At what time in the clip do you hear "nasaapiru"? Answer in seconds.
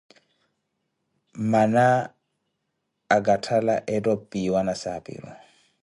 4.67-5.29